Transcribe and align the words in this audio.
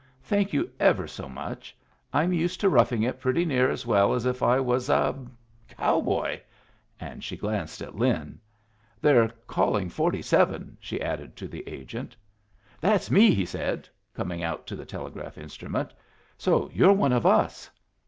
Thank 0.23 0.51
you 0.51 0.67
ever 0.79 1.07
so 1.07 1.29
much. 1.29 1.77
I'm 2.11 2.33
used 2.33 2.59
to 2.61 2.69
roughing 2.69 3.03
it 3.03 3.19
pretty 3.19 3.45
near 3.45 3.69
as 3.69 3.85
well 3.85 4.15
as 4.15 4.25
if 4.25 4.41
I 4.41 4.59
was 4.59 4.89
a 4.89 5.27
cowboy!" 5.67 6.39
And 6.99 7.23
she 7.23 7.37
glanced 7.37 7.83
at 7.83 7.93
Lin. 7.93 8.39
"They're 8.99 9.27
calling 9.45 9.89
forty 9.89 10.23
seven," 10.23 10.75
she 10.81 10.99
added 11.03 11.35
to 11.35 11.47
the 11.47 11.63
agent. 11.69 12.15
"That's 12.79 13.11
me," 13.11 13.35
he 13.35 13.45
said, 13.45 13.87
coming 14.15 14.41
out 14.41 14.65
to 14.65 14.75
the 14.75 14.85
telegraph 14.87 15.37
instrument. 15.37 15.93
"So 16.35 16.71
you're 16.73 16.93
one 16.93 17.13
of 17.13 17.27
us?" 17.27 17.69